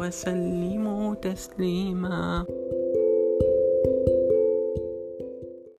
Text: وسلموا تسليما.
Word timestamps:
وسلموا 0.00 1.14
تسليما. 1.14 2.44